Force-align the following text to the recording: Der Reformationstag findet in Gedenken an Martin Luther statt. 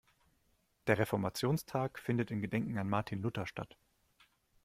Der 0.87 0.97
Reformationstag 0.97 1.99
findet 1.99 2.31
in 2.31 2.41
Gedenken 2.41 2.79
an 2.79 2.89
Martin 2.89 3.21
Luther 3.21 3.45
statt. 3.45 3.77